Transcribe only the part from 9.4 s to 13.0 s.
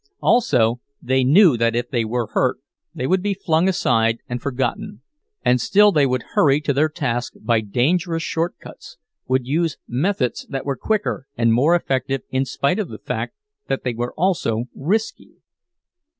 use methods that were quicker and more effective in spite of the